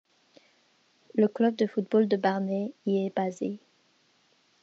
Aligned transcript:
Le 1.13 1.27
club 1.27 1.55
de 1.55 1.67
football 1.67 2.07
de 2.07 2.17
Barnet 2.17 2.73
y 2.87 3.05
est 3.05 3.15
basé. 3.15 3.59